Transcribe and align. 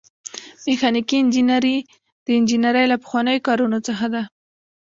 میخانیکي 0.65 1.15
انجنیری 1.19 1.77
د 2.25 2.27
انجنیری 2.37 2.85
له 2.91 2.97
پخوانیو 3.03 3.43
کارونو 3.47 3.77
څخه 3.87 4.05
ده. 4.13 4.23